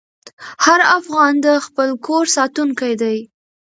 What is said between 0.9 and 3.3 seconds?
افغان د خپل کور ساتونکی دی.